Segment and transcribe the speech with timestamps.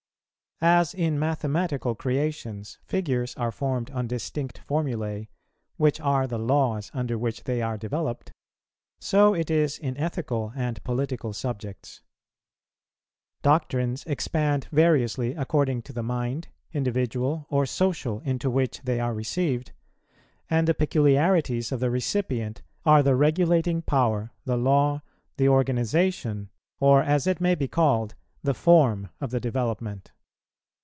[0.63, 5.27] As in mathematical creations figures are formed on distinct formulæ,
[5.77, 8.31] which are the laws under which they are developed,
[8.99, 12.03] so it is in ethical and political subjects.
[13.41, 19.71] Doctrines expand variously according to the mind, individual or social, into which they are received;
[20.47, 25.01] and the peculiarities of the recipient are the regulating power, the law,
[25.37, 28.13] the organization, or, as it may be called,
[28.43, 30.11] the form of the development.